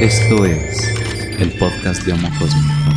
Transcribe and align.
Esto 0.00 0.44
es 0.44 0.94
el 1.38 1.52
podcast 1.52 2.04
de 2.04 2.12
Homo 2.12 2.28
Cósmico. 2.38 2.90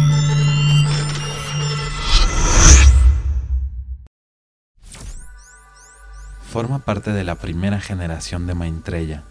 Forma 6.42 6.80
parte 6.80 7.12
de 7.12 7.24
la 7.24 7.36
primera 7.36 7.80
generación 7.80 8.48
de 8.48 8.54
Maitreya, 8.54 9.24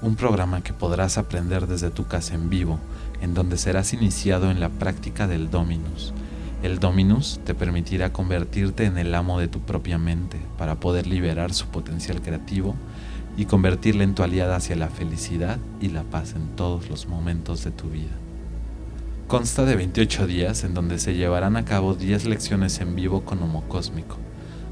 un 0.00 0.16
programa 0.16 0.62
que 0.62 0.72
podrás 0.72 1.18
aprender 1.18 1.66
desde 1.66 1.90
tu 1.90 2.06
casa 2.06 2.34
en 2.34 2.48
vivo, 2.48 2.80
en 3.20 3.34
donde 3.34 3.58
serás 3.58 3.92
iniciado 3.92 4.50
en 4.50 4.58
la 4.58 4.70
práctica 4.70 5.26
del 5.26 5.50
Dominus. 5.50 6.14
El 6.62 6.78
Dominus 6.78 7.38
te 7.44 7.54
permitirá 7.54 8.14
convertirte 8.14 8.86
en 8.86 8.96
el 8.96 9.14
amo 9.14 9.38
de 9.38 9.48
tu 9.48 9.60
propia 9.60 9.98
mente 9.98 10.40
para 10.56 10.76
poder 10.76 11.06
liberar 11.06 11.52
su 11.52 11.66
potencial 11.66 12.22
creativo 12.22 12.76
y 13.40 13.46
convertirla 13.46 14.04
en 14.04 14.14
tu 14.14 14.22
aliada 14.22 14.56
hacia 14.56 14.76
la 14.76 14.90
felicidad 14.90 15.58
y 15.80 15.88
la 15.88 16.02
paz 16.02 16.34
en 16.36 16.54
todos 16.56 16.90
los 16.90 17.06
momentos 17.06 17.64
de 17.64 17.70
tu 17.70 17.88
vida. 17.88 18.12
Consta 19.28 19.64
de 19.64 19.76
28 19.76 20.26
días 20.26 20.62
en 20.62 20.74
donde 20.74 20.98
se 20.98 21.14
llevarán 21.14 21.56
a 21.56 21.64
cabo 21.64 21.94
10 21.94 22.26
lecciones 22.26 22.82
en 22.82 22.94
vivo 22.94 23.22
con 23.24 23.42
Homo 23.42 23.64
Cósmico, 23.66 24.18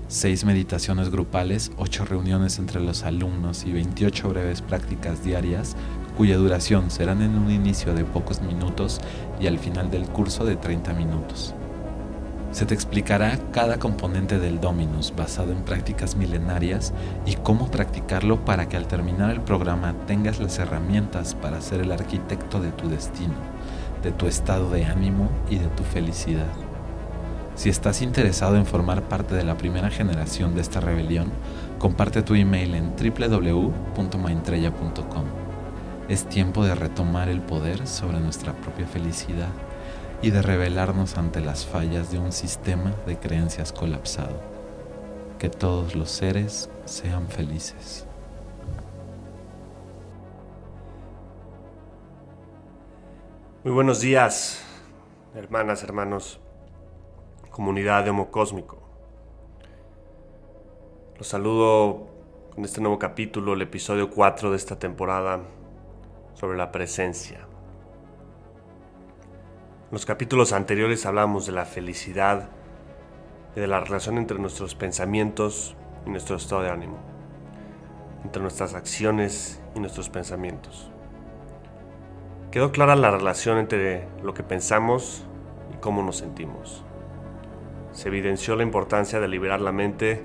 6 0.09 0.45
meditaciones 0.45 1.09
grupales, 1.09 1.73
8 1.79 2.05
reuniones 2.05 2.59
entre 2.59 2.83
los 2.83 3.05
alumnos 3.05 3.65
y 3.65 3.73
28 3.73 4.29
breves 4.29 4.61
prácticas 4.61 5.25
diarias 5.25 5.75
cuya 6.19 6.37
duración 6.37 6.91
serán 6.91 7.23
en 7.23 7.39
un 7.39 7.51
inicio 7.51 7.95
de 7.95 8.05
pocos 8.05 8.43
minutos 8.43 9.01
y 9.41 9.47
al 9.47 9.59
final 9.59 9.91
del 9.91 10.07
curso 10.11 10.45
de 10.45 10.57
30 10.57 10.93
minutos. 10.93 11.55
Se 12.51 12.65
te 12.65 12.73
explicará 12.73 13.39
cada 13.53 13.79
componente 13.79 14.39
del 14.39 14.59
Dominus 14.59 15.13
basado 15.15 15.53
en 15.53 15.65
prácticas 15.65 16.17
milenarias 16.17 16.95
y 17.27 17.35
cómo 17.35 17.71
practicarlo 17.71 18.43
para 18.47 18.71
que 18.71 18.79
al 18.79 18.89
terminar 18.89 19.31
el 19.31 19.43
programa 19.43 19.95
tengas 20.07 20.41
las 20.41 20.59
herramientas 20.59 21.35
para 21.35 21.61
ser 21.61 21.81
el 21.81 21.93
arquitecto 21.93 22.59
de 22.59 22.73
tu 22.73 22.89
destino, 22.89 23.35
de 24.03 24.13
tu 24.13 24.27
estado 24.27 24.71
de 24.71 24.87
ánimo 24.87 25.29
y 25.51 25.59
de 25.59 25.69
tu 25.69 25.83
felicidad. 25.85 26.49
Si 27.55 27.69
estás 27.69 28.01
interesado 28.01 28.57
en 28.57 28.65
formar 28.65 29.03
parte 29.09 29.35
de 29.35 29.45
la 29.45 29.59
primera 29.59 29.91
generación 29.91 30.55
de 30.55 30.63
esta 30.63 30.81
rebelión, 30.81 31.31
comparte 31.79 32.23
tu 32.23 32.35
email 32.35 32.75
en 32.75 32.95
www.maintreya.com. 32.97 35.25
Es 36.09 36.25
tiempo 36.25 36.65
de 36.65 36.75
retomar 36.75 37.29
el 37.29 37.43
poder 37.43 37.87
sobre 37.87 38.21
nuestra 38.21 38.55
propia 38.55 38.87
felicidad 38.87 39.51
y 40.21 40.31
de 40.31 40.43
rebelarnos 40.43 41.17
ante 41.17 41.41
las 41.41 41.65
fallas 41.65 42.11
de 42.11 42.19
un 42.19 42.33
sistema 42.33 42.93
de 43.07 43.19
creencias 43.19 43.73
colapsado. 43.73 44.41
Que 45.39 45.49
todos 45.49 45.95
los 45.95 46.11
seres 46.11 46.71
sean 46.85 47.29
felices. 47.29 48.05
Muy 53.63 53.73
buenos 53.73 54.01
días, 54.01 54.65
hermanas, 55.35 55.83
hermanos, 55.83 56.41
comunidad 57.51 58.05
de 58.05 58.11
Homo 58.11 58.31
Cósmico. 58.31 58.79
Los 61.17 61.29
saludo 61.29 62.07
con 62.55 62.65
este 62.65 62.81
nuevo 62.81 62.99
capítulo, 62.99 63.55
el 63.55 63.63
episodio 63.63 64.11
4 64.11 64.51
de 64.51 64.57
esta 64.57 64.79
temporada 64.79 65.41
sobre 66.35 66.57
la 66.57 66.73
presencia. 66.73 67.48
En 69.89 69.95
los 69.95 70.05
capítulos 70.05 70.53
anteriores 70.53 71.07
hablamos 71.07 71.47
de 71.47 71.53
la 71.53 71.65
felicidad 71.65 72.51
y 73.57 73.61
de 73.61 73.67
la 73.67 73.81
relación 73.81 74.19
entre 74.19 74.39
nuestros 74.39 74.75
pensamientos 74.75 75.77
y 76.05 76.11
nuestro 76.11 76.37
estado 76.37 76.61
de 76.61 76.69
ánimo, 76.69 76.99
entre 78.23 78.43
nuestras 78.43 78.75
acciones 78.75 79.63
y 79.75 79.81
nuestros 79.81 80.11
pensamientos. 80.11 80.91
Quedó 82.51 82.71
clara 82.71 82.97
la 82.97 83.11
relación 83.11 83.57
entre 83.57 84.07
lo 84.23 84.35
que 84.35 84.43
pensamos 84.43 85.25
y 85.73 85.79
cómo 85.79 86.03
nos 86.03 86.19
sentimos. 86.19 86.85
Se 87.93 88.09
evidenció 88.09 88.57
la 88.57 88.65
importancia 88.65 89.21
de 89.21 89.29
liberar 89.29 89.63
la 89.63 89.73
mente 89.73 90.23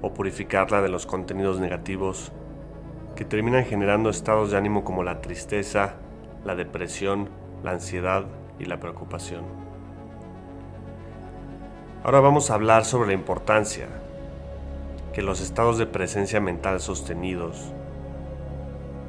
o 0.00 0.14
purificarla 0.14 0.80
de 0.80 0.88
los 0.88 1.04
contenidos 1.04 1.60
negativos 1.60 2.32
que 3.16 3.26
terminan 3.26 3.66
generando 3.66 4.08
estados 4.08 4.50
de 4.50 4.56
ánimo 4.56 4.82
como 4.82 5.02
la 5.02 5.20
tristeza, 5.20 5.96
la 6.42 6.54
depresión, 6.54 7.28
la 7.62 7.72
ansiedad 7.72 8.24
y 8.58 8.64
la 8.64 8.80
preocupación. 8.80 9.42
Ahora 12.04 12.20
vamos 12.20 12.50
a 12.50 12.54
hablar 12.54 12.84
sobre 12.84 13.08
la 13.08 13.14
importancia 13.14 13.88
que 15.12 15.22
los 15.22 15.40
estados 15.40 15.78
de 15.78 15.86
presencia 15.86 16.40
mental 16.40 16.80
sostenidos 16.80 17.72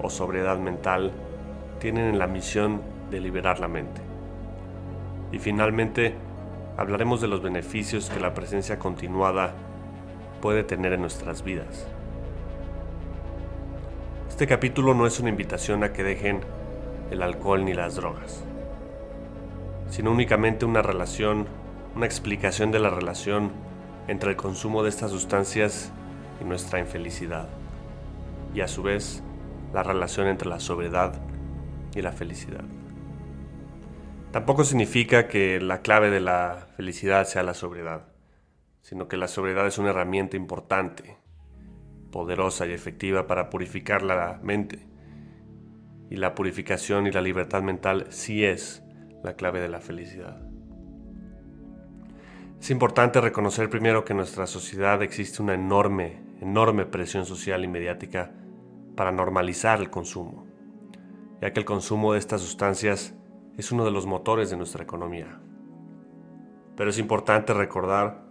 o 0.02 0.09
sobriedad 0.09 0.58
mental 0.58 1.12
tienen 1.80 2.06
en 2.06 2.20
la 2.20 2.28
misión 2.28 2.82
de 3.12 3.20
liberar 3.20 3.59
la 3.59 3.68
mente. 3.68 4.02
Y 5.32 5.40
finalmente 5.40 6.16
hablaremos 6.78 7.22
de 7.22 7.28
los 7.28 7.42
beneficios 7.42 8.09
que 8.09 8.20
la 8.20 8.34
presencia 8.34 8.80
continuada 8.80 9.54
puede 10.42 10.64
tener 10.64 10.94
en 10.94 11.02
nuestras 11.02 11.44
vidas. 11.44 11.88
Este 14.30 14.48
capítulo 14.48 14.94
no 14.94 15.06
es 15.06 15.20
una 15.20 15.30
invitación 15.30 15.84
a 15.84 15.94
que 15.94 16.04
dejen 16.04 16.42
el 17.12 17.22
alcohol 17.22 17.66
ni 17.66 17.74
las 17.74 17.96
drogas 17.96 18.44
sino 19.90 20.12
únicamente 20.12 20.66
una 20.66 20.82
relación, 20.82 21.48
una 21.96 22.06
explicación 22.06 22.72
de 22.72 22.80
la 22.80 22.90
relación 22.90 23.52
entre 24.08 24.32
el 24.32 24.36
consumo 24.36 24.84
de 24.84 24.90
estas 24.90 25.12
sustancias 25.12 25.92
y 26.42 26.46
nuestra 26.46 26.80
infelicidad, 26.80 27.50
y 28.54 28.62
a 28.62 28.68
su 28.68 28.82
vez 28.84 29.24
la 29.74 29.84
relación 29.84 30.28
entre 30.28 30.50
la 30.50 30.60
sobriedad 30.60 31.20
y 31.96 32.02
la 32.02 32.12
felicidad. 32.12 32.64
Tampoco 34.32 34.64
significa 34.64 35.28
que 35.28 35.60
la 35.60 35.82
clave 35.82 36.12
de 36.12 36.20
la 36.20 36.68
felicidad 36.78 37.26
sea 37.26 37.44
la 37.44 37.56
sobriedad, 37.56 38.08
sino 38.82 39.08
que 39.08 39.18
la 39.18 39.28
sobriedad 39.28 39.66
es 39.66 39.78
una 39.80 39.90
herramienta 39.90 40.38
importante, 40.38 41.18
poderosa 42.12 42.68
y 42.68 42.72
efectiva 42.72 43.28
para 43.28 43.50
purificar 43.50 44.04
la 44.04 44.40
mente. 44.44 44.88
Y 46.12 46.16
la 46.16 46.34
purificación 46.36 47.08
y 47.08 47.12
la 47.12 47.22
libertad 47.22 47.62
mental 47.62 48.08
sí 48.10 48.44
es 48.44 48.84
la 49.24 49.34
clave 49.34 49.59
de 49.59 49.69
la 49.69 49.80
felicidad. 49.80 50.41
Es 52.59 52.69
importante 52.72 53.22
reconocer 53.22 53.69
primero 53.69 54.03
que 54.03 54.13
en 54.13 54.18
nuestra 54.18 54.46
sociedad 54.46 55.02
existe 55.02 55.41
una 55.41 55.53
enorme, 55.53 56.22
enorme 56.41 56.85
presión 56.85 57.25
social 57.25 57.63
y 57.63 57.68
mediática 57.68 58.31
para 58.96 59.12
normalizar 59.12 59.79
el 59.79 59.90
consumo, 59.90 60.46
ya 61.41 61.53
que 61.53 61.59
el 61.59 61.66
consumo 61.66 62.13
de 62.13 62.19
estas 62.19 62.41
sustancias 62.41 63.16
es 63.58 63.72
uno 63.72 63.85
de 63.85 63.91
los 63.91 64.06
motores 64.06 64.50
de 64.50 64.58
nuestra 64.58 64.84
economía. 64.84 65.40
Pero 66.75 66.90
es 66.90 67.00
importante 67.00 67.53
recordar 67.53 68.25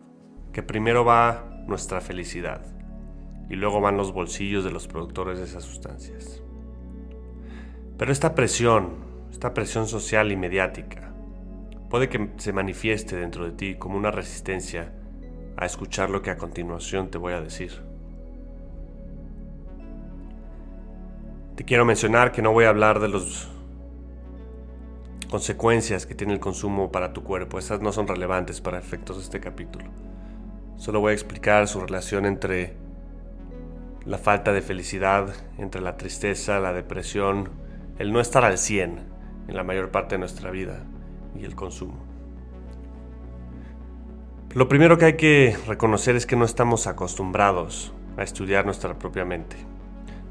que 0.52 0.62
primero 0.62 1.04
va 1.04 1.48
nuestra 1.66 2.00
felicidad 2.00 2.66
y 3.48 3.56
luego 3.56 3.80
van 3.80 3.96
los 3.96 4.12
bolsillos 4.12 4.64
de 4.64 4.70
los 4.70 4.88
productores 4.88 5.38
de 5.38 5.44
esas 5.44 5.64
sustancias. 5.64 6.42
Pero 7.96 8.12
esta 8.12 8.34
presión 8.34 9.07
esta 9.30 9.54
presión 9.54 9.86
social 9.86 10.32
y 10.32 10.36
mediática, 10.36 11.12
puede 11.88 12.08
que 12.08 12.30
se 12.36 12.52
manifieste 12.52 13.16
dentro 13.16 13.44
de 13.44 13.52
ti 13.52 13.74
como 13.76 13.96
una 13.96 14.10
resistencia 14.10 14.92
a 15.56 15.66
escuchar 15.66 16.10
lo 16.10 16.22
que 16.22 16.30
a 16.30 16.36
continuación 16.36 17.10
te 17.10 17.18
voy 17.18 17.32
a 17.32 17.40
decir. 17.40 17.82
Te 21.56 21.64
quiero 21.64 21.84
mencionar 21.84 22.30
que 22.30 22.42
no 22.42 22.52
voy 22.52 22.66
a 22.66 22.68
hablar 22.68 23.00
de 23.00 23.08
las 23.08 23.48
consecuencias 25.28 26.06
que 26.06 26.14
tiene 26.14 26.32
el 26.32 26.40
consumo 26.40 26.90
para 26.92 27.12
tu 27.12 27.22
cuerpo, 27.22 27.58
esas 27.58 27.80
no 27.80 27.92
son 27.92 28.06
relevantes 28.06 28.60
para 28.60 28.78
efectos 28.78 29.16
de 29.16 29.22
este 29.24 29.40
capítulo. 29.40 29.86
Solo 30.76 31.00
voy 31.00 31.10
a 31.10 31.14
explicar 31.14 31.66
su 31.66 31.80
relación 31.80 32.24
entre 32.24 32.76
la 34.04 34.16
falta 34.16 34.52
de 34.52 34.62
felicidad, 34.62 35.34
entre 35.58 35.80
la 35.80 35.96
tristeza, 35.96 36.60
la 36.60 36.72
depresión, 36.72 37.50
el 37.98 38.12
no 38.12 38.20
estar 38.20 38.44
al 38.44 38.56
100 38.56 39.07
en 39.48 39.56
la 39.56 39.64
mayor 39.64 39.90
parte 39.90 40.14
de 40.14 40.20
nuestra 40.20 40.50
vida 40.50 40.84
y 41.34 41.44
el 41.44 41.56
consumo. 41.56 41.96
Lo 44.54 44.68
primero 44.68 44.98
que 44.98 45.04
hay 45.06 45.16
que 45.16 45.56
reconocer 45.66 46.16
es 46.16 46.26
que 46.26 46.36
no 46.36 46.44
estamos 46.44 46.86
acostumbrados 46.86 47.92
a 48.16 48.22
estudiar 48.22 48.64
nuestra 48.64 48.98
propia 48.98 49.24
mente. 49.24 49.56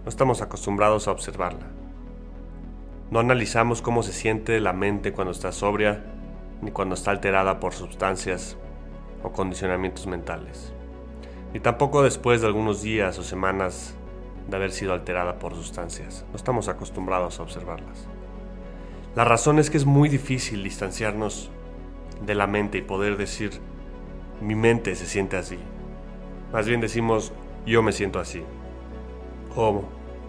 No 0.03 0.09
estamos 0.09 0.41
acostumbrados 0.41 1.07
a 1.07 1.11
observarla. 1.11 1.67
No 3.11 3.19
analizamos 3.19 3.81
cómo 3.81 4.03
se 4.03 4.13
siente 4.13 4.59
la 4.59 4.73
mente 4.73 5.13
cuando 5.13 5.31
está 5.31 5.51
sobria 5.51 6.03
ni 6.61 6.71
cuando 6.71 6.95
está 6.95 7.11
alterada 7.11 7.59
por 7.59 7.73
sustancias 7.73 8.57
o 9.23 9.31
condicionamientos 9.31 10.07
mentales. 10.07 10.73
Ni 11.53 11.59
tampoco 11.59 12.03
después 12.03 12.41
de 12.41 12.47
algunos 12.47 12.81
días 12.81 13.17
o 13.19 13.23
semanas 13.23 13.95
de 14.47 14.55
haber 14.55 14.71
sido 14.71 14.93
alterada 14.93 15.39
por 15.39 15.55
sustancias. 15.55 16.25
No 16.31 16.35
estamos 16.35 16.67
acostumbrados 16.67 17.39
a 17.39 17.43
observarlas. 17.43 18.07
La 19.17 19.23
razón 19.23 19.57
es 19.57 19.71
que 19.71 19.77
es 19.77 19.85
muy 19.87 20.09
difícil 20.09 20.63
distanciarnos 20.63 21.49
de 22.23 22.35
la 22.35 22.45
mente 22.45 22.77
y 22.77 22.81
poder 22.83 23.17
decir, 23.17 23.49
mi 24.41 24.53
mente 24.53 24.95
se 24.95 25.07
siente 25.07 25.37
así. 25.37 25.57
Más 26.53 26.67
bien 26.67 26.81
decimos, 26.81 27.33
yo 27.65 27.81
me 27.81 27.93
siento 27.93 28.19
así. 28.19 28.43
O 29.55 29.85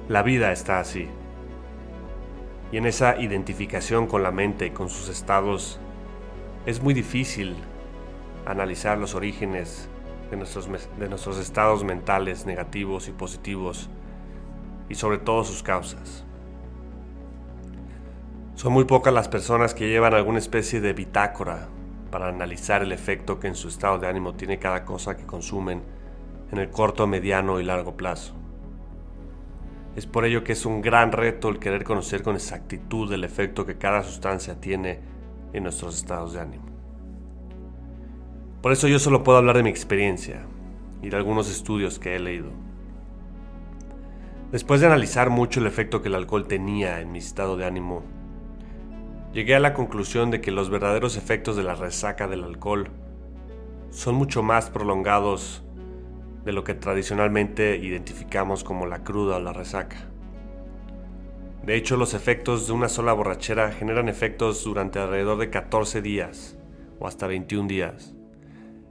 la 0.08 0.22
vida 0.22 0.52
está 0.52 0.80
así. 0.80 1.06
Y 2.72 2.78
en 2.78 2.86
esa 2.86 3.20
identificación 3.20 4.06
con 4.06 4.22
la 4.22 4.30
mente 4.30 4.64
y 4.64 4.70
con 4.70 4.88
sus 4.88 5.10
estados, 5.10 5.78
es 6.64 6.82
muy 6.82 6.94
difícil 6.94 7.56
analizar 8.46 8.96
los 8.96 9.14
orígenes 9.14 9.90
de 10.30 10.38
nuestros, 10.38 10.66
de 10.98 11.08
nuestros 11.10 11.36
estados 11.36 11.84
mentales 11.84 12.46
negativos 12.46 13.08
y 13.08 13.12
positivos 13.12 13.90
y 14.88 14.94
sobre 14.94 15.18
todo 15.18 15.44
sus 15.44 15.62
causas. 15.62 16.24
Son 18.58 18.72
muy 18.72 18.86
pocas 18.86 19.14
las 19.14 19.28
personas 19.28 19.72
que 19.72 19.88
llevan 19.88 20.14
alguna 20.14 20.40
especie 20.40 20.80
de 20.80 20.92
bitácora 20.92 21.68
para 22.10 22.28
analizar 22.28 22.82
el 22.82 22.90
efecto 22.90 23.38
que 23.38 23.46
en 23.46 23.54
su 23.54 23.68
estado 23.68 24.00
de 24.00 24.08
ánimo 24.08 24.34
tiene 24.34 24.58
cada 24.58 24.84
cosa 24.84 25.16
que 25.16 25.24
consumen 25.24 25.80
en 26.50 26.58
el 26.58 26.68
corto, 26.68 27.06
mediano 27.06 27.60
y 27.60 27.64
largo 27.64 27.96
plazo. 27.96 28.34
Es 29.94 30.06
por 30.06 30.24
ello 30.24 30.42
que 30.42 30.54
es 30.54 30.66
un 30.66 30.82
gran 30.82 31.12
reto 31.12 31.48
el 31.50 31.60
querer 31.60 31.84
conocer 31.84 32.24
con 32.24 32.34
exactitud 32.34 33.12
el 33.12 33.22
efecto 33.22 33.64
que 33.64 33.78
cada 33.78 34.02
sustancia 34.02 34.60
tiene 34.60 34.98
en 35.52 35.62
nuestros 35.62 35.94
estados 35.94 36.32
de 36.32 36.40
ánimo. 36.40 36.66
Por 38.60 38.72
eso 38.72 38.88
yo 38.88 38.98
solo 38.98 39.22
puedo 39.22 39.38
hablar 39.38 39.56
de 39.56 39.62
mi 39.62 39.70
experiencia 39.70 40.42
y 41.00 41.10
de 41.10 41.16
algunos 41.16 41.48
estudios 41.48 42.00
que 42.00 42.16
he 42.16 42.18
leído. 42.18 42.50
Después 44.50 44.80
de 44.80 44.88
analizar 44.88 45.30
mucho 45.30 45.60
el 45.60 45.68
efecto 45.68 46.02
que 46.02 46.08
el 46.08 46.16
alcohol 46.16 46.48
tenía 46.48 47.00
en 47.00 47.12
mi 47.12 47.20
estado 47.20 47.56
de 47.56 47.64
ánimo, 47.64 48.17
llegué 49.32 49.54
a 49.54 49.60
la 49.60 49.74
conclusión 49.74 50.30
de 50.30 50.40
que 50.40 50.50
los 50.50 50.70
verdaderos 50.70 51.16
efectos 51.16 51.56
de 51.56 51.62
la 51.62 51.74
resaca 51.74 52.26
del 52.28 52.44
alcohol 52.44 52.90
son 53.90 54.14
mucho 54.14 54.42
más 54.42 54.70
prolongados 54.70 55.62
de 56.44 56.52
lo 56.52 56.64
que 56.64 56.74
tradicionalmente 56.74 57.76
identificamos 57.76 58.64
como 58.64 58.86
la 58.86 59.02
cruda 59.04 59.36
o 59.36 59.40
la 59.40 59.52
resaca. 59.52 59.96
De 61.62 61.74
hecho, 61.74 61.96
los 61.96 62.14
efectos 62.14 62.66
de 62.66 62.72
una 62.72 62.88
sola 62.88 63.12
borrachera 63.12 63.72
generan 63.72 64.08
efectos 64.08 64.64
durante 64.64 64.98
alrededor 64.98 65.38
de 65.38 65.50
14 65.50 66.00
días 66.00 66.58
o 66.98 67.06
hasta 67.06 67.26
21 67.26 67.68
días. 67.68 68.14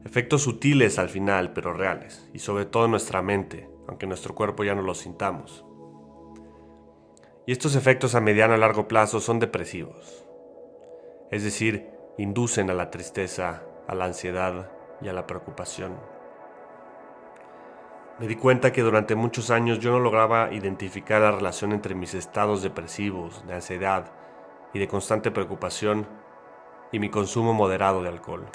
Efectos 0.05 0.43
sutiles 0.43 0.99
al 0.99 1.09
final, 1.09 1.53
pero 1.53 1.73
reales, 1.73 2.29
y 2.33 2.39
sobre 2.39 2.65
todo 2.65 2.85
en 2.85 2.91
nuestra 2.91 3.21
mente, 3.21 3.67
aunque 3.87 4.05
nuestro 4.05 4.35
cuerpo 4.35 4.63
ya 4.63 4.75
no 4.75 4.83
los 4.83 4.99
sintamos. 4.99 5.66
Y 7.47 7.53
estos 7.53 7.75
efectos 7.75 8.13
a 8.13 8.19
mediano 8.19 8.57
y 8.57 8.59
largo 8.59 8.89
plazo 8.89 9.21
son 9.21 9.39
depresivos, 9.39 10.27
es 11.31 11.45
decir, 11.45 11.89
inducen 12.17 12.69
a 12.69 12.73
la 12.73 12.91
tristeza, 12.91 13.63
a 13.87 13.95
la 13.95 14.03
ansiedad 14.03 14.69
y 14.99 15.07
a 15.07 15.13
la 15.13 15.25
preocupación. 15.25 15.95
Me 18.19 18.27
di 18.27 18.35
cuenta 18.35 18.73
que 18.73 18.81
durante 18.81 19.15
muchos 19.15 19.49
años 19.49 19.79
yo 19.79 19.91
no 19.91 19.99
lograba 19.99 20.51
identificar 20.51 21.21
la 21.21 21.31
relación 21.31 21.71
entre 21.71 21.95
mis 21.95 22.15
estados 22.15 22.63
depresivos, 22.63 23.47
de 23.47 23.53
ansiedad 23.53 24.11
y 24.73 24.79
de 24.79 24.89
constante 24.89 25.31
preocupación 25.31 26.05
y 26.91 26.99
mi 26.99 27.09
consumo 27.09 27.53
moderado 27.53 28.03
de 28.03 28.09
alcohol. 28.09 28.45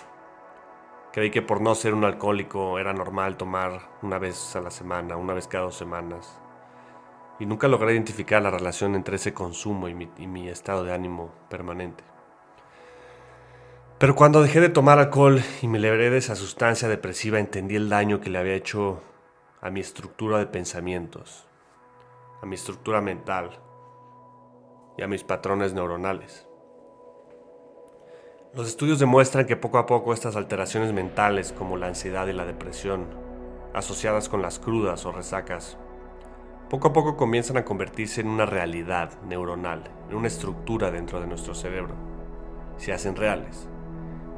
Creí 1.14 1.30
que 1.30 1.40
por 1.40 1.62
no 1.62 1.74
ser 1.74 1.94
un 1.94 2.04
alcohólico 2.04 2.78
era 2.78 2.92
normal 2.92 3.38
tomar 3.38 3.88
una 4.02 4.18
vez 4.18 4.54
a 4.54 4.60
la 4.60 4.70
semana, 4.70 5.16
una 5.16 5.32
vez 5.32 5.48
cada 5.48 5.64
dos 5.64 5.76
semanas. 5.76 6.42
Y 7.42 7.46
nunca 7.46 7.66
logré 7.66 7.90
identificar 7.92 8.40
la 8.40 8.52
relación 8.52 8.94
entre 8.94 9.16
ese 9.16 9.34
consumo 9.34 9.88
y 9.88 9.94
mi, 9.94 10.48
estado 10.48 10.84
de 10.84 10.92
ánimo 10.92 11.32
permanente. 11.50 12.04
Pero 13.98 14.14
cuando 14.14 14.42
dejé 14.42 14.60
de 14.60 14.68
tomar 14.68 15.00
alcohol 15.00 15.42
y 15.60 15.66
me 15.66 15.80
libré 15.80 16.08
de 16.10 16.18
esa 16.18 16.36
sustancia 16.36 16.86
depresiva, 16.86 17.40
entendí 17.40 17.74
el 17.74 17.88
daño 17.88 18.20
que 18.20 18.30
le 18.30 18.38
había 18.38 18.54
hecho 18.54 19.02
a 19.60 19.70
mi 19.70 19.80
estructura 19.80 20.38
de 20.38 20.46
pensamientos, 20.46 21.48
a 22.40 22.46
mi 22.46 22.54
estructura 22.54 23.00
mental 23.00 23.58
y 24.96 25.02
a 25.02 25.08
mis 25.08 25.24
patrones 25.24 25.74
neuronales. 25.74 26.46
Los 28.54 28.68
estudios 28.68 29.00
demuestran 29.00 29.46
que 29.46 29.56
poco 29.56 29.78
a 29.78 29.86
poco 29.86 30.14
estas 30.14 30.36
alteraciones 30.36 30.92
mentales 30.92 31.50
como 31.50 31.76
la 31.76 31.88
ansiedad 31.88 32.28
y 32.28 32.34
la 32.34 32.46
depresión, 32.46 33.08
asociadas 33.74 34.28
con 34.28 34.42
las 34.42 34.60
crudas 34.60 35.04
o 35.06 35.10
resacas, 35.10 35.76
poco 36.72 36.88
a 36.88 36.92
poco 36.94 37.18
comienzan 37.18 37.58
a 37.58 37.66
convertirse 37.66 38.22
en 38.22 38.28
una 38.28 38.46
realidad 38.46 39.20
neuronal, 39.28 39.82
en 40.08 40.16
una 40.16 40.28
estructura 40.28 40.90
dentro 40.90 41.20
de 41.20 41.26
nuestro 41.26 41.54
cerebro. 41.54 41.94
Se 42.78 42.94
hacen 42.94 43.14
reales. 43.14 43.68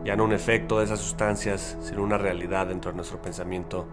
Ya 0.05 0.17
no 0.17 0.25
un 0.25 0.33
efecto 0.33 0.81
de 0.81 0.87
esas 0.87 0.99
sustancias, 0.99 1.79
sino 1.81 2.03
una 2.03 2.19
realidad 2.19 2.67
dentro 2.67 2.91
de 2.91 2.97
nuestro 2.97 3.23
pensamiento 3.23 3.87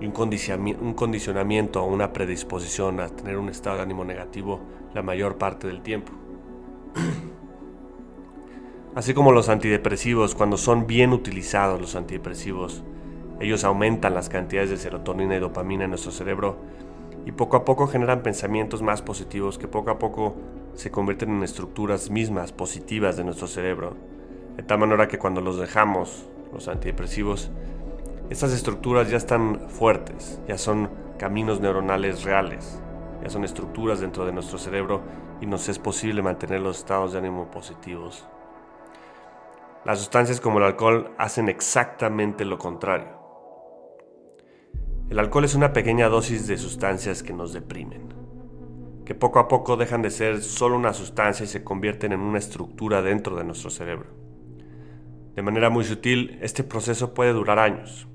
y 0.00 0.06
un 0.06 0.94
condicionamiento 0.94 1.82
o 1.82 1.86
una 1.86 2.14
predisposición 2.14 2.98
a 2.98 3.08
tener 3.08 3.36
un 3.36 3.50
estado 3.50 3.76
de 3.76 3.82
ánimo 3.82 4.06
negativo 4.06 4.62
la 4.94 5.02
mayor 5.02 5.36
parte 5.36 5.66
del 5.66 5.82
tiempo. 5.82 6.12
Así 8.94 9.12
como 9.12 9.32
los 9.32 9.50
antidepresivos, 9.50 10.34
cuando 10.34 10.56
son 10.56 10.86
bien 10.86 11.12
utilizados 11.12 11.78
los 11.78 11.94
antidepresivos, 11.94 12.82
ellos 13.38 13.64
aumentan 13.64 14.14
las 14.14 14.30
cantidades 14.30 14.70
de 14.70 14.78
serotonina 14.78 15.36
y 15.36 15.40
dopamina 15.40 15.84
en 15.84 15.90
nuestro 15.90 16.10
cerebro 16.10 16.56
y 17.26 17.32
poco 17.32 17.56
a 17.56 17.64
poco 17.64 17.88
generan 17.88 18.22
pensamientos 18.22 18.82
más 18.82 19.02
positivos 19.02 19.58
que 19.58 19.66
poco 19.66 19.90
a 19.90 19.98
poco 19.98 20.36
se 20.74 20.92
convierten 20.92 21.30
en 21.30 21.42
estructuras 21.42 22.08
mismas 22.08 22.52
positivas 22.52 23.16
de 23.16 23.24
nuestro 23.24 23.48
cerebro. 23.48 23.96
De 24.56 24.62
tal 24.62 24.78
manera 24.78 25.08
que 25.08 25.18
cuando 25.18 25.40
los 25.40 25.58
dejamos, 25.58 26.24
los 26.52 26.68
antidepresivos, 26.68 27.50
estas 28.30 28.52
estructuras 28.52 29.10
ya 29.10 29.16
están 29.16 29.68
fuertes, 29.68 30.40
ya 30.46 30.56
son 30.56 30.88
caminos 31.18 31.60
neuronales 31.60 32.22
reales, 32.22 32.80
ya 33.22 33.28
son 33.28 33.44
estructuras 33.44 34.00
dentro 34.00 34.24
de 34.24 34.32
nuestro 34.32 34.56
cerebro 34.56 35.02
y 35.40 35.46
nos 35.46 35.68
es 35.68 35.80
posible 35.80 36.22
mantener 36.22 36.60
los 36.60 36.78
estados 36.78 37.12
de 37.12 37.18
ánimo 37.18 37.50
positivos. 37.50 38.24
Las 39.84 39.98
sustancias 39.98 40.40
como 40.40 40.58
el 40.58 40.64
alcohol 40.64 41.10
hacen 41.18 41.48
exactamente 41.48 42.44
lo 42.44 42.58
contrario. 42.58 43.15
El 45.08 45.20
alcohol 45.20 45.44
es 45.44 45.54
una 45.54 45.72
pequeña 45.72 46.08
dosis 46.08 46.48
de 46.48 46.58
sustancias 46.58 47.22
que 47.22 47.32
nos 47.32 47.52
deprimen, 47.52 48.12
que 49.04 49.14
poco 49.14 49.38
a 49.38 49.46
poco 49.46 49.76
dejan 49.76 50.02
de 50.02 50.10
ser 50.10 50.42
solo 50.42 50.74
una 50.74 50.92
sustancia 50.92 51.44
y 51.44 51.46
se 51.46 51.62
convierten 51.62 52.10
en 52.10 52.18
una 52.18 52.38
estructura 52.38 53.02
dentro 53.02 53.36
de 53.36 53.44
nuestro 53.44 53.70
cerebro. 53.70 54.08
De 55.36 55.42
manera 55.42 55.70
muy 55.70 55.84
sutil, 55.84 56.40
este 56.42 56.64
proceso 56.64 57.14
puede 57.14 57.32
durar 57.32 57.60
años, 57.60 58.08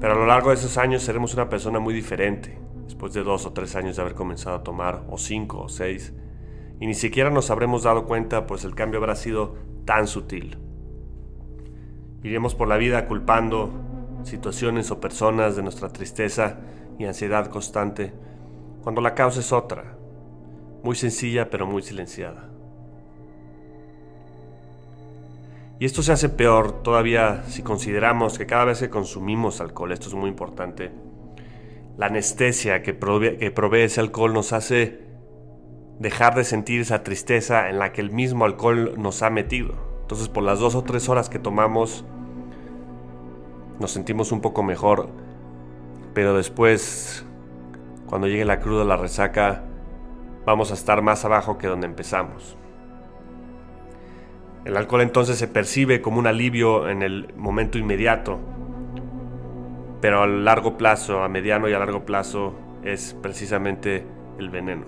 pero 0.00 0.14
a 0.14 0.16
lo 0.16 0.26
largo 0.26 0.48
de 0.48 0.56
esos 0.56 0.76
años 0.78 1.04
seremos 1.04 1.34
una 1.34 1.48
persona 1.48 1.78
muy 1.78 1.94
diferente, 1.94 2.58
después 2.82 3.14
de 3.14 3.22
dos 3.22 3.46
o 3.46 3.52
tres 3.52 3.76
años 3.76 3.94
de 3.94 4.02
haber 4.02 4.14
comenzado 4.14 4.56
a 4.56 4.64
tomar, 4.64 5.04
o 5.08 5.16
cinco 5.16 5.60
o 5.60 5.68
seis, 5.68 6.12
y 6.80 6.88
ni 6.88 6.94
siquiera 6.94 7.30
nos 7.30 7.50
habremos 7.50 7.84
dado 7.84 8.04
cuenta, 8.06 8.48
pues 8.48 8.64
el 8.64 8.74
cambio 8.74 8.98
habrá 8.98 9.14
sido 9.14 9.54
tan 9.84 10.08
sutil. 10.08 10.58
Iremos 12.24 12.56
por 12.56 12.66
la 12.66 12.78
vida 12.78 13.06
culpando 13.06 13.87
situaciones 14.24 14.90
o 14.90 15.00
personas 15.00 15.56
de 15.56 15.62
nuestra 15.62 15.88
tristeza 15.88 16.58
y 16.98 17.04
ansiedad 17.04 17.46
constante, 17.46 18.12
cuando 18.82 19.00
la 19.00 19.14
causa 19.14 19.40
es 19.40 19.52
otra, 19.52 19.96
muy 20.82 20.96
sencilla 20.96 21.50
pero 21.50 21.66
muy 21.66 21.82
silenciada. 21.82 22.48
Y 25.80 25.84
esto 25.84 26.02
se 26.02 26.12
hace 26.12 26.28
peor 26.28 26.82
todavía 26.82 27.44
si 27.46 27.62
consideramos 27.62 28.36
que 28.36 28.46
cada 28.46 28.64
vez 28.64 28.80
que 28.80 28.90
consumimos 28.90 29.60
alcohol, 29.60 29.92
esto 29.92 30.08
es 30.08 30.14
muy 30.14 30.28
importante, 30.28 30.90
la 31.96 32.06
anestesia 32.06 32.82
que 32.82 32.94
provee, 32.94 33.36
que 33.38 33.84
ese 33.84 34.00
alcohol 34.00 34.32
nos 34.32 34.52
hace 34.52 35.00
dejar 36.00 36.34
de 36.34 36.44
sentir 36.44 36.80
esa 36.80 37.02
tristeza 37.02 37.68
en 37.68 37.78
la 37.78 37.92
que 37.92 38.00
el 38.00 38.10
mismo 38.10 38.44
alcohol 38.44 38.94
nos 38.96 39.22
ha 39.22 39.30
metido. 39.30 39.74
Entonces 40.02 40.28
por 40.28 40.42
las 40.42 40.58
dos 40.58 40.74
o 40.74 40.82
tres 40.82 41.08
horas 41.08 41.28
que 41.28 41.38
tomamos 41.38 42.04
nos 43.78 43.92
sentimos 43.92 44.32
un 44.32 44.40
poco 44.40 44.62
mejor, 44.62 45.08
pero 46.14 46.36
después, 46.36 47.24
cuando 48.06 48.26
llegue 48.26 48.44
la 48.44 48.60
cruda, 48.60 48.84
la 48.84 48.96
resaca, 48.96 49.62
vamos 50.44 50.70
a 50.70 50.74
estar 50.74 51.02
más 51.02 51.24
abajo 51.24 51.58
que 51.58 51.66
donde 51.66 51.86
empezamos. 51.86 52.56
El 54.64 54.76
alcohol 54.76 55.02
entonces 55.02 55.38
se 55.38 55.48
percibe 55.48 56.02
como 56.02 56.18
un 56.18 56.26
alivio 56.26 56.88
en 56.88 57.02
el 57.02 57.32
momento 57.36 57.78
inmediato, 57.78 58.38
pero 60.00 60.22
a 60.22 60.26
largo 60.26 60.76
plazo, 60.76 61.22
a 61.22 61.28
mediano 61.28 61.68
y 61.68 61.72
a 61.72 61.78
largo 61.78 62.04
plazo, 62.04 62.54
es 62.82 63.16
precisamente 63.22 64.04
el 64.38 64.50
veneno 64.50 64.86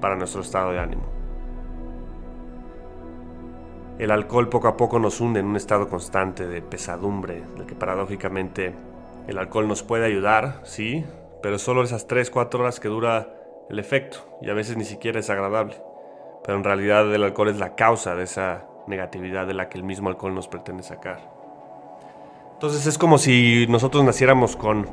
para 0.00 0.16
nuestro 0.16 0.40
estado 0.40 0.72
de 0.72 0.78
ánimo. 0.78 1.19
El 4.00 4.10
alcohol 4.12 4.48
poco 4.48 4.66
a 4.66 4.78
poco 4.78 4.98
nos 4.98 5.20
hunde 5.20 5.40
en 5.40 5.46
un 5.46 5.56
estado 5.56 5.90
constante 5.90 6.46
de 6.46 6.62
pesadumbre, 6.62 7.42
del 7.54 7.66
que 7.66 7.74
paradójicamente 7.74 8.74
el 9.28 9.36
alcohol 9.36 9.68
nos 9.68 9.82
puede 9.82 10.06
ayudar, 10.06 10.62
sí, 10.64 11.04
pero 11.42 11.58
solo 11.58 11.82
esas 11.82 12.08
3-4 12.08 12.60
horas 12.60 12.80
que 12.80 12.88
dura 12.88 13.28
el 13.68 13.78
efecto, 13.78 14.38
y 14.40 14.48
a 14.48 14.54
veces 14.54 14.78
ni 14.78 14.86
siquiera 14.86 15.20
es 15.20 15.28
agradable. 15.28 15.76
Pero 16.42 16.56
en 16.56 16.64
realidad 16.64 17.14
el 17.14 17.22
alcohol 17.22 17.50
es 17.50 17.58
la 17.58 17.74
causa 17.74 18.14
de 18.14 18.22
esa 18.22 18.64
negatividad 18.86 19.46
de 19.46 19.52
la 19.52 19.68
que 19.68 19.76
el 19.76 19.84
mismo 19.84 20.08
alcohol 20.08 20.34
nos 20.34 20.48
pretende 20.48 20.82
sacar. 20.82 21.20
Entonces 22.54 22.86
es 22.86 22.96
como 22.96 23.18
si 23.18 23.66
nosotros 23.68 24.02
naciéramos 24.02 24.56
con 24.56 24.88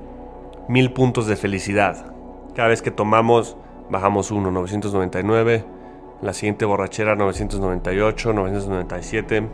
mil 0.68 0.92
puntos 0.92 1.28
de 1.28 1.38
felicidad. 1.38 2.14
Cada 2.56 2.68
vez 2.68 2.82
que 2.82 2.92
tomamos 2.92 3.56
bajamos 3.90 4.32
1, 4.32 4.52
999 4.52 5.76
la 6.21 6.33
siguiente 6.33 6.65
borrachera 6.65 7.15
998, 7.15 8.33
997. 8.33 9.47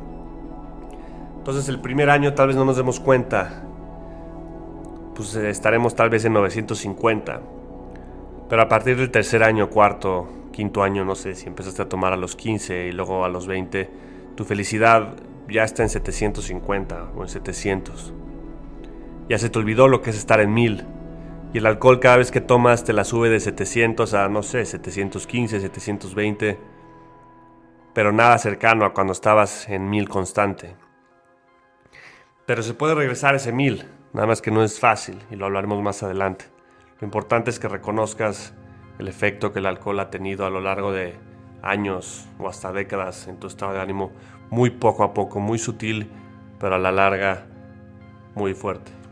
Entonces 1.38 1.68
el 1.68 1.80
primer 1.80 2.10
año 2.10 2.34
tal 2.34 2.48
vez 2.48 2.56
no 2.56 2.66
nos 2.66 2.78
demos 2.78 3.00
cuenta, 3.00 3.64
pues 5.16 5.36
eh, 5.36 5.50
estaremos 5.50 5.96
tal 5.96 6.10
vez 6.10 6.26
en 6.26 6.34
950. 6.34 7.42
Pero 8.50 8.62
a 8.62 8.70
partir 8.70 8.98
del 8.98 9.12
tercer 9.12 9.44
año, 9.44 9.70
cuarto, 9.70 10.28
quinto 10.52 10.84
año, 10.84 11.04
no 11.04 11.16
sé, 11.16 11.36
si 11.36 11.48
empezaste 11.48 11.82
a 11.82 11.90
tomar 11.90 12.14
a 12.14 12.18
los 12.18 12.36
15 12.36 12.88
y 12.88 12.92
luego 12.92 13.26
a 13.26 13.30
los 13.30 13.48
20, 13.48 13.90
tu 14.36 14.46
felicidad 14.46 15.16
ya 15.50 15.64
está 15.64 15.84
en 15.84 15.90
750 15.90 17.12
o 17.16 17.24
en 17.24 17.30
700. 17.30 18.14
Ya 19.30 19.38
se 19.38 19.50
te 19.50 19.60
olvidó 19.60 19.88
lo 19.88 20.02
que 20.02 20.12
es 20.12 20.18
estar 20.18 20.40
en 20.40 20.54
1000. 20.54 20.86
Y 21.54 21.60
el 21.60 21.68
alcohol 21.68 22.00
cada 22.00 22.18
vez 22.18 22.32
que 22.32 22.42
tomas 22.42 22.84
te 22.84 22.94
la 22.94 23.04
sube 23.04 23.30
de 23.30 23.40
700 23.40 24.16
a, 24.16 24.28
no 24.28 24.42
sé, 24.42 24.66
715, 24.66 25.60
720. 25.60 26.60
Pero 27.94 28.12
nada 28.12 28.40
cercano 28.40 28.86
a 28.86 28.94
cuando 28.94 29.14
estabas 29.14 29.70
en 29.70 29.88
1000 29.88 30.10
constante. 30.10 30.76
Pero 32.48 32.64
se 32.64 32.74
puede 32.74 32.96
regresar 32.96 33.36
ese 33.36 33.52
1000, 33.52 33.86
nada 34.14 34.26
más 34.26 34.42
que 34.42 34.50
no 34.50 34.64
es 34.64 34.80
fácil 34.80 35.20
y 35.30 35.36
lo 35.36 35.46
hablaremos 35.46 35.80
más 35.84 36.02
adelante. 36.02 36.46
Lo 37.00 37.06
importante 37.06 37.52
es 37.52 37.60
que 37.60 37.68
reconozcas 37.68 38.56
el 38.98 39.08
efecto 39.08 39.54
que 39.54 39.60
el 39.60 39.68
alcohol 39.68 40.00
ha 40.00 40.10
tenido 40.10 40.48
a 40.48 40.50
lo 40.50 40.60
largo 40.60 40.92
de 40.92 41.14
años 41.62 42.28
o 42.40 42.50
hasta 42.50 42.74
décadas 42.74 43.28
en 43.28 43.38
tu 43.38 43.46
estado 43.46 43.74
de 43.74 43.80
ánimo, 43.80 44.12
muy 44.50 44.72
poco 44.72 45.04
a 45.04 45.14
poco, 45.14 45.40
muy 45.40 45.60
sutil, 45.60 46.10
pero 46.60 46.76
a 46.76 46.80
la 46.80 46.92
larga 46.92 47.46
muy 48.34 48.56
fuerte. 48.56 49.03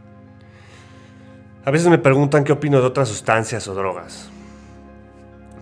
A 1.63 1.69
veces 1.69 1.89
me 1.89 1.99
preguntan 1.99 2.43
qué 2.43 2.53
opino 2.53 2.81
de 2.81 2.87
otras 2.87 3.07
sustancias 3.07 3.67
o 3.67 3.75
drogas. 3.75 4.31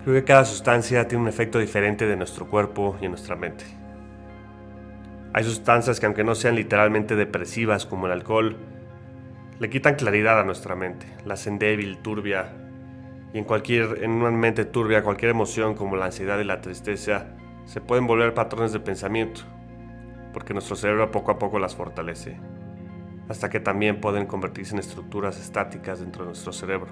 Creo 0.03 0.15
que 0.15 0.23
cada 0.23 0.45
sustancia 0.45 1.05
tiene 1.09 1.23
un 1.23 1.27
efecto 1.27 1.59
diferente 1.59 2.07
de 2.07 2.15
nuestro 2.15 2.47
cuerpo 2.47 2.95
y 3.01 3.05
en 3.05 3.11
nuestra 3.11 3.35
mente. 3.35 3.65
Hay 5.33 5.43
sustancias 5.43 5.99
que 5.99 6.05
aunque 6.05 6.23
no 6.23 6.35
sean 6.35 6.55
literalmente 6.55 7.17
depresivas 7.17 7.85
como 7.85 8.05
el 8.05 8.13
alcohol, 8.13 8.55
le 9.59 9.69
quitan 9.69 9.95
claridad 9.95 10.39
a 10.39 10.45
nuestra 10.45 10.73
mente, 10.73 11.05
la 11.25 11.33
hacen 11.33 11.59
débil, 11.59 11.97
turbia, 11.97 12.53
y 13.33 13.37
en 13.39 13.43
cualquier 13.43 14.01
en 14.01 14.11
una 14.11 14.31
mente 14.31 14.63
turbia, 14.63 15.03
cualquier 15.03 15.31
emoción 15.31 15.75
como 15.75 15.97
la 15.97 16.05
ansiedad 16.05 16.39
y 16.39 16.45
la 16.45 16.61
tristeza 16.61 17.27
se 17.65 17.81
pueden 17.81 18.07
volver 18.07 18.33
patrones 18.33 18.71
de 18.71 18.79
pensamiento, 18.79 19.41
porque 20.31 20.53
nuestro 20.53 20.77
cerebro 20.77 21.11
poco 21.11 21.31
a 21.31 21.39
poco 21.39 21.59
las 21.59 21.75
fortalece, 21.75 22.37
hasta 23.29 23.49
que 23.49 23.59
también 23.59 24.01
pueden 24.01 24.25
convertirse 24.25 24.73
en 24.73 24.79
estructuras 24.79 25.39
estáticas 25.39 25.99
dentro 25.99 26.23
de 26.23 26.29
nuestro 26.29 26.51
cerebro. 26.51 26.89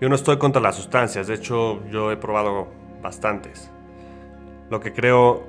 Yo 0.00 0.08
no 0.08 0.14
estoy 0.14 0.38
contra 0.38 0.62
las 0.62 0.76
sustancias, 0.76 1.26
de 1.26 1.34
hecho 1.34 1.84
yo 1.90 2.10
he 2.10 2.16
probado 2.16 2.68
bastantes. 3.02 3.70
Lo 4.70 4.80
que 4.80 4.92
creo 4.92 5.44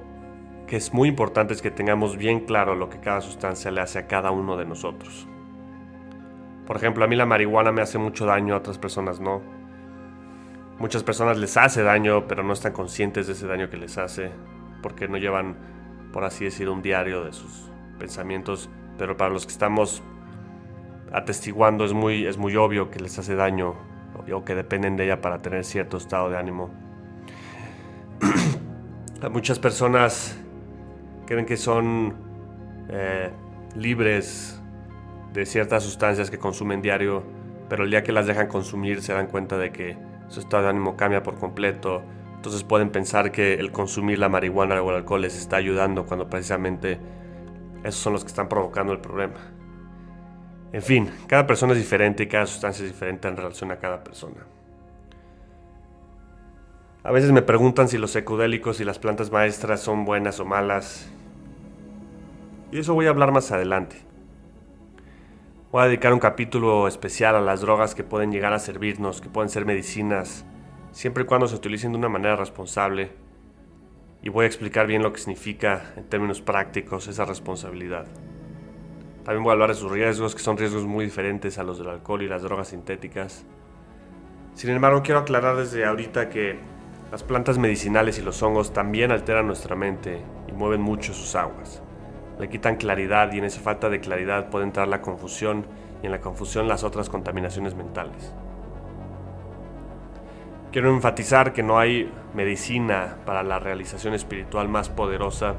que 0.67 0.77
es 0.77 0.93
muy 0.93 1.09
importante 1.09 1.53
es 1.53 1.61
que 1.61 1.71
tengamos 1.71 2.17
bien 2.17 2.41
claro 2.41 2.75
lo 2.75 2.89
que 2.89 2.99
cada 2.99 3.21
sustancia 3.21 3.71
le 3.71 3.81
hace 3.81 3.99
a 3.99 4.07
cada 4.07 4.31
uno 4.31 4.57
de 4.57 4.65
nosotros. 4.65 5.27
Por 6.65 6.77
ejemplo, 6.77 7.03
a 7.03 7.07
mí 7.07 7.15
la 7.15 7.25
marihuana 7.25 7.71
me 7.71 7.81
hace 7.81 7.97
mucho 7.97 8.25
daño, 8.25 8.55
a 8.55 8.57
otras 8.57 8.77
personas 8.77 9.19
no. 9.19 9.41
Muchas 10.79 11.03
personas 11.03 11.37
les 11.37 11.55
hace 11.57 11.83
daño, 11.83 12.27
pero 12.27 12.43
no 12.43 12.53
están 12.53 12.73
conscientes 12.73 13.27
de 13.27 13.33
ese 13.33 13.47
daño 13.47 13.69
que 13.69 13.77
les 13.77 13.97
hace, 13.97 14.31
porque 14.81 15.07
no 15.07 15.17
llevan, 15.17 15.55
por 16.11 16.23
así 16.23 16.45
decir, 16.45 16.69
un 16.69 16.81
diario 16.81 17.23
de 17.23 17.33
sus 17.33 17.69
pensamientos. 17.99 18.69
Pero 18.97 19.17
para 19.17 19.31
los 19.31 19.45
que 19.45 19.51
estamos 19.51 20.03
atestiguando 21.11 21.85
es 21.85 21.93
muy, 21.93 22.25
es 22.25 22.37
muy 22.37 22.55
obvio 22.55 22.89
que 22.89 22.99
les 22.99 23.17
hace 23.19 23.35
daño 23.35 23.75
o 24.31 24.43
que 24.43 24.55
dependen 24.55 24.95
de 24.95 25.05
ella 25.05 25.21
para 25.21 25.41
tener 25.41 25.63
cierto 25.63 25.97
estado 25.97 26.29
de 26.29 26.37
ánimo. 26.37 26.69
Muchas 29.31 29.59
personas 29.59 30.37
creen 31.25 31.45
que 31.45 31.57
son 31.57 32.13
eh, 32.89 33.29
libres 33.75 34.61
de 35.33 35.45
ciertas 35.45 35.83
sustancias 35.83 36.29
que 36.29 36.37
consumen 36.37 36.81
diario, 36.81 37.23
pero 37.69 37.83
el 37.85 37.89
día 37.89 38.03
que 38.03 38.11
las 38.11 38.27
dejan 38.27 38.47
consumir 38.47 39.01
se 39.01 39.13
dan 39.13 39.27
cuenta 39.27 39.57
de 39.57 39.71
que 39.71 39.97
su 40.27 40.39
estado 40.39 40.63
de 40.63 40.69
ánimo 40.69 40.95
cambia 40.95 41.23
por 41.23 41.35
completo. 41.39 42.03
Entonces 42.35 42.63
pueden 42.63 42.89
pensar 42.89 43.31
que 43.31 43.53
el 43.55 43.71
consumir 43.71 44.19
la 44.19 44.29
marihuana 44.29 44.81
o 44.81 44.89
el 44.89 44.97
alcohol 44.97 45.21
les 45.21 45.37
está 45.37 45.57
ayudando 45.57 46.05
cuando 46.05 46.29
precisamente 46.29 46.99
esos 47.83 48.01
son 48.01 48.13
los 48.13 48.23
que 48.23 48.29
están 48.29 48.49
provocando 48.49 48.93
el 48.93 48.99
problema. 48.99 49.39
En 50.71 50.81
fin, 50.81 51.11
cada 51.27 51.45
persona 51.45 51.73
es 51.73 51.79
diferente 51.79 52.23
y 52.23 52.27
cada 52.27 52.47
sustancia 52.47 52.83
es 52.83 52.91
diferente 52.91 53.27
en 53.27 53.37
relación 53.37 53.71
a 53.71 53.77
cada 53.77 54.03
persona. 54.03 54.45
A 57.03 57.11
veces 57.11 57.31
me 57.31 57.41
preguntan 57.41 57.89
si 57.89 57.97
los 57.97 58.11
secudélicos 58.11 58.79
y 58.79 58.85
las 58.85 58.97
plantas 58.97 59.29
maestras 59.29 59.81
son 59.81 60.05
buenas 60.05 60.39
o 60.39 60.45
malas. 60.45 61.11
Y 62.71 62.79
eso 62.79 62.93
voy 62.93 63.07
a 63.07 63.09
hablar 63.09 63.31
más 63.31 63.51
adelante. 63.51 63.97
Voy 65.71 65.83
a 65.83 65.85
dedicar 65.85 66.13
un 66.13 66.19
capítulo 66.19 66.87
especial 66.87 67.35
a 67.35 67.41
las 67.41 67.61
drogas 67.61 67.93
que 67.93 68.03
pueden 68.03 68.31
llegar 68.31 68.53
a 68.53 68.59
servirnos, 68.59 69.21
que 69.21 69.29
pueden 69.29 69.49
ser 69.49 69.65
medicinas, 69.65 70.45
siempre 70.91 71.23
y 71.23 71.25
cuando 71.25 71.47
se 71.47 71.55
utilicen 71.55 71.91
de 71.91 71.97
una 71.97 72.09
manera 72.09 72.35
responsable. 72.35 73.11
Y 74.23 74.29
voy 74.29 74.45
a 74.45 74.47
explicar 74.47 74.87
bien 74.87 75.03
lo 75.03 75.13
que 75.13 75.19
significa 75.19 75.93
en 75.95 76.05
términos 76.05 76.41
prácticos 76.41 77.07
esa 77.07 77.25
responsabilidad. 77.25 78.07
También 79.23 79.43
voy 79.43 79.51
a 79.51 79.53
hablar 79.53 79.69
de 79.69 79.75
sus 79.75 79.91
riesgos, 79.91 80.33
que 80.33 80.41
son 80.41 80.57
riesgos 80.57 80.85
muy 80.85 81.05
diferentes 81.05 81.59
a 81.59 81.63
los 81.63 81.77
del 81.77 81.89
alcohol 81.89 82.21
y 82.21 82.27
las 82.27 82.41
drogas 82.41 82.69
sintéticas. 82.69 83.45
Sin 84.55 84.69
embargo, 84.71 85.03
quiero 85.03 85.19
aclarar 85.19 85.57
desde 85.57 85.85
ahorita 85.85 86.29
que 86.29 86.57
las 87.11 87.23
plantas 87.23 87.57
medicinales 87.59 88.17
y 88.17 88.21
los 88.23 88.41
hongos 88.41 88.73
también 88.73 89.11
alteran 89.11 89.45
nuestra 89.45 89.75
mente 89.75 90.21
y 90.47 90.51
mueven 90.51 90.81
mucho 90.81 91.13
sus 91.13 91.35
aguas 91.35 91.83
le 92.39 92.49
quitan 92.49 92.75
claridad 92.75 93.31
y 93.31 93.37
en 93.37 93.45
esa 93.45 93.61
falta 93.61 93.89
de 93.89 93.99
claridad 93.99 94.49
puede 94.49 94.65
entrar 94.65 94.87
la 94.87 95.01
confusión 95.01 95.65
y 96.01 96.07
en 96.07 96.11
la 96.11 96.19
confusión 96.19 96.67
las 96.67 96.83
otras 96.83 97.09
contaminaciones 97.09 97.75
mentales. 97.75 98.33
Quiero 100.73 100.89
enfatizar 100.89 101.53
que 101.53 101.61
no 101.61 101.77
hay 101.77 102.11
medicina 102.33 103.17
para 103.27 103.43
la 103.43 103.59
realización 103.59 104.15
espiritual 104.15 104.69
más 104.69 104.89
poderosa 104.89 105.53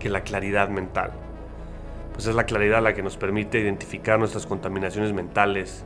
que 0.00 0.08
la 0.08 0.22
claridad 0.22 0.68
mental, 0.70 1.12
pues 2.14 2.26
es 2.26 2.34
la 2.34 2.42
claridad 2.42 2.82
la 2.82 2.94
que 2.94 3.02
nos 3.04 3.16
permite 3.16 3.60
identificar 3.60 4.18
nuestras 4.18 4.44
contaminaciones 4.44 5.12
mentales 5.12 5.84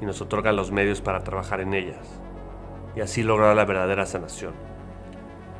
y 0.00 0.04
nos 0.04 0.20
otorga 0.20 0.52
los 0.52 0.70
medios 0.70 1.00
para 1.00 1.24
trabajar 1.24 1.60
en 1.60 1.74
ellas 1.74 2.20
y 2.94 3.00
así 3.00 3.24
lograr 3.24 3.56
la 3.56 3.64
verdadera 3.64 4.06
sanación. 4.06 4.52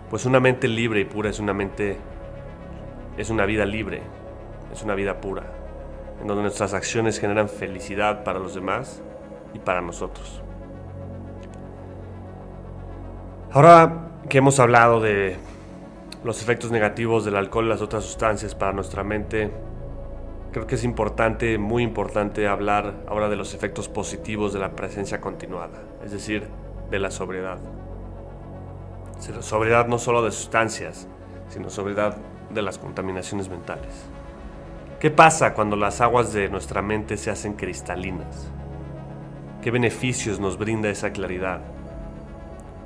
Pues 0.08 0.24
una 0.24 0.38
mente 0.38 0.68
libre 0.68 1.00
y 1.00 1.04
pura 1.04 1.28
es 1.28 1.40
una 1.40 1.54
mente 1.54 1.96
es 3.16 3.30
una 3.30 3.46
vida 3.46 3.66
libre, 3.66 4.00
es 4.72 4.84
una 4.84 4.94
vida 4.94 5.20
pura, 5.20 5.42
en 6.20 6.28
donde 6.28 6.44
nuestras 6.44 6.72
acciones 6.72 7.18
generan 7.18 7.48
felicidad 7.48 8.22
para 8.22 8.38
los 8.38 8.54
demás 8.54 9.02
y 9.54 9.58
para 9.58 9.80
nosotros. 9.80 10.40
Ahora 13.54 14.08
que 14.30 14.38
hemos 14.38 14.58
hablado 14.60 14.98
de 14.98 15.36
los 16.24 16.40
efectos 16.40 16.70
negativos 16.70 17.26
del 17.26 17.36
alcohol 17.36 17.66
y 17.66 17.68
las 17.68 17.82
otras 17.82 18.02
sustancias 18.02 18.54
para 18.54 18.72
nuestra 18.72 19.04
mente, 19.04 19.50
creo 20.52 20.66
que 20.66 20.76
es 20.76 20.84
importante, 20.84 21.58
muy 21.58 21.82
importante 21.82 22.48
hablar 22.48 22.94
ahora 23.06 23.28
de 23.28 23.36
los 23.36 23.52
efectos 23.52 23.90
positivos 23.90 24.54
de 24.54 24.58
la 24.58 24.74
presencia 24.74 25.20
continuada, 25.20 25.82
es 26.02 26.12
decir, 26.12 26.48
de 26.90 26.98
la 26.98 27.10
sobriedad. 27.10 27.58
Sobriedad 29.40 29.86
no 29.86 29.98
solo 29.98 30.22
de 30.22 30.30
sustancias, 30.30 31.06
sino 31.50 31.68
sobriedad 31.68 32.16
de 32.54 32.62
las 32.62 32.78
contaminaciones 32.78 33.50
mentales. 33.50 34.06
¿Qué 34.98 35.10
pasa 35.10 35.52
cuando 35.52 35.76
las 35.76 36.00
aguas 36.00 36.32
de 36.32 36.48
nuestra 36.48 36.80
mente 36.80 37.18
se 37.18 37.30
hacen 37.30 37.52
cristalinas? 37.52 38.50
¿Qué 39.60 39.70
beneficios 39.70 40.40
nos 40.40 40.56
brinda 40.56 40.88
esa 40.88 41.12
claridad? 41.12 41.60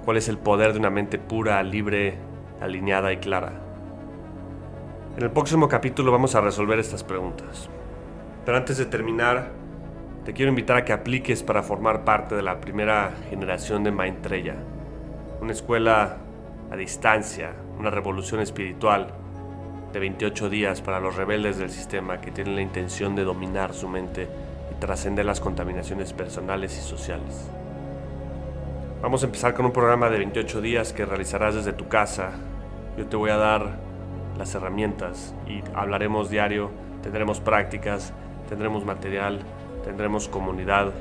¿Cuál 0.07 0.19
es 0.19 0.29
el 0.29 0.39
poder 0.39 0.73
de 0.73 0.79
una 0.79 0.89
mente 0.89 1.19
pura, 1.19 1.61
libre, 1.65 2.17
alineada 2.61 3.13
y 3.13 3.17
clara? 3.17 3.55
En 5.17 5.23
el 5.25 5.33
próximo 5.33 5.69
capítulo 5.69 6.13
vamos 6.13 6.37
a 6.37 6.41
resolver 6.41 6.79
estas 6.79 7.03
preguntas. 7.03 7.69
Pero 8.45 8.57
antes 8.57 8.79
de 8.79 8.87
terminar, 8.87 9.51
te 10.25 10.33
quiero 10.33 10.51
invitar 10.51 10.77
a 10.77 10.85
que 10.85 10.93
apliques 10.93 11.43
para 11.43 11.65
formar 11.65 12.05
parte 12.05 12.37
de 12.37 12.43
la 12.43 12.61
primera 12.61 13.15
generación 13.31 13.83
de 13.83 13.91
Maitreya, 13.91 14.55
una 15.41 15.51
escuela 15.51 16.19
a 16.71 16.77
distancia, 16.77 17.51
una 17.77 17.91
revolución 17.91 18.41
espiritual 18.41 19.09
de 19.93 19.99
28 19.99 20.49
días 20.49 20.83
para 20.83 21.01
los 21.01 21.17
rebeldes 21.17 21.59
del 21.59 21.71
sistema 21.71 22.21
que 22.21 22.31
tienen 22.31 22.55
la 22.55 22.63
intención 22.63 23.17
de 23.17 23.25
dominar 23.25 23.75
su 23.75 23.89
mente 23.89 24.29
y 24.71 24.79
trascender 24.79 25.27
las 25.27 25.41
contaminaciones 25.41 26.13
personales 26.13 26.79
y 26.79 26.81
sociales. 26.81 27.51
Vamos 29.03 29.23
a 29.23 29.27
empezar 29.27 29.53
con 29.53 29.67
un 29.67 29.73
programa 29.73 30.09
de 30.09 30.17
28 30.19 30.63
días 30.63 30.95
que 30.95 31.05
realizarás 31.05 31.55
desde 31.55 31.75
tu 31.75 31.87
casa. 31.87 32.31
Yo 32.97 33.07
te 33.07 33.17
voy 33.17 33.29
a 33.31 33.37
dar 33.37 33.77
las 34.39 34.55
herramientas 34.55 35.35
y 35.47 35.63
hablaremos 35.75 36.31
diario, 36.31 36.71
tendremos 37.03 37.41
prácticas, 37.41 38.15
tendremos 38.49 38.87
material, 38.87 39.41
tendremos 39.85 40.29
comunidad. 40.29 40.93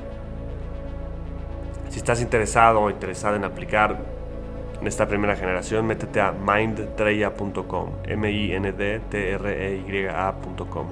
Si 1.88 1.96
estás 1.96 2.20
interesado 2.20 2.82
o 2.82 2.90
interesada 2.90 3.36
en 3.36 3.44
aplicar 3.44 4.14
En 4.78 4.86
esta 4.86 5.08
primera 5.08 5.34
generación, 5.34 5.86
métete 5.86 6.20
a 6.20 6.32
mindtreya.com, 6.32 7.92
M-I-N-D-T-R-E-Y-A.com. 8.04 10.86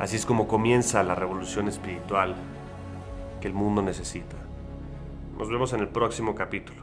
Así 0.00 0.16
es 0.16 0.26
como 0.26 0.48
comienza 0.48 1.04
la 1.04 1.14
revolución 1.14 1.68
espiritual 1.68 2.34
que 3.40 3.46
el 3.46 3.54
mundo 3.54 3.82
necesita. 3.82 4.41
Nos 5.42 5.50
vemos 5.50 5.72
en 5.72 5.80
el 5.80 5.88
próximo 5.88 6.36
capítulo. 6.36 6.81